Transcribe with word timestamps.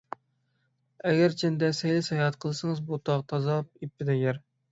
ئەگەرچەندە 1.09 1.69
سەيلە- 1.81 2.01
ساياھەت 2.09 2.39
قىلسىڭىز، 2.45 2.81
بۇ 2.89 3.01
تاغ 3.11 3.23
تازا 3.35 3.61
ئېپىدە 3.67 4.19
يەر. 4.25 4.43